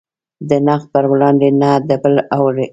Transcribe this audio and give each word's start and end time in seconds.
د 0.49 0.51
نقد 0.67 0.87
پر 0.93 1.03
وړاندې 1.11 1.49
نه 1.61 1.71
د 1.87 1.89
بل 2.01 2.15
اوري. 2.37 2.65